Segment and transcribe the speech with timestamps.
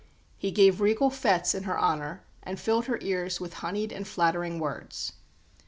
[0.35, 4.57] He gave regal fêtes in her honour and filled her ears with honeyed and flattering
[4.57, 5.13] words.